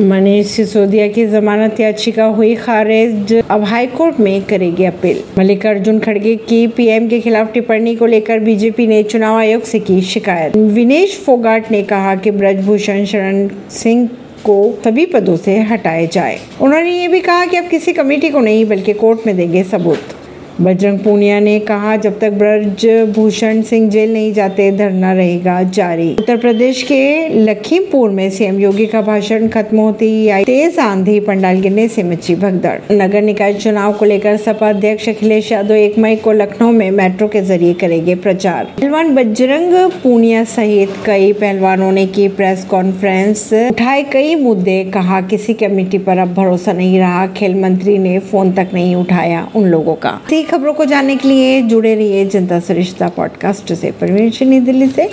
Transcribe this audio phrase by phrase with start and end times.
[0.00, 6.66] मनीष सिसोदिया की जमानत याचिका हुई खारिज, अब हाईकोर्ट में करेगी अपील। मल्लिकार्जुन खड़गे की
[6.66, 11.70] पीएम के खिलाफ टिप्पणी को लेकर बीजेपी ने चुनाव आयोग से की शिकायत। विनेश फोगाट
[11.70, 14.06] ने कहा कि ब्रजभूषण शरण सिंह
[14.44, 18.40] को सभी पदों से हटाए जाए। उन्होंने ये भी कहा कि अब किसी कमेटी को
[18.40, 20.02] नहीं, बल्कि कोर्ट में देंगे सबूत।
[20.60, 26.16] बजरंग पूनिया ने कहा, जब तक ब्रज भूषण सिंह जेल नहीं जाते, धरना रहेगा जारी.
[26.18, 31.20] उत्तर प्रदेश के लखीमपुर में सीएम योगी का भाषण खत्म होते ही आई तेज आंधी,
[31.20, 35.98] पंडाल गिरने से मची भगदड़। नगर निकाय चुनाव को लेकर सपा अध्यक्ष अखिलेश यादव एक
[35.98, 41.92] मई को लखनऊ में मेट्रो के ज़रिए करेंगे प्रचार। पहलवान बजरंग पूनिया सहित कई पहलवानों
[41.92, 47.26] ने की प्रेस कॉन्फ्रेंस, उठाए कई मुद्दे, कहा, किसी कमेटी पर अब भरोसा नहीं रहा,
[47.26, 51.62] खेल मंत्री ने फ़ोन तक नहीं उठाया उन लोगों का। खबरों को जानने के लिए
[51.62, 55.08] जुड़े रहिए जनता सरिश्ता पॉडकास्ट से। परमेश नई दिल्ली से।